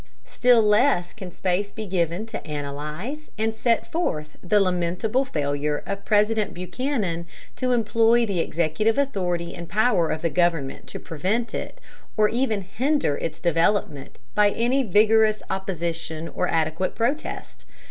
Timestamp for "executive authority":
8.39-9.53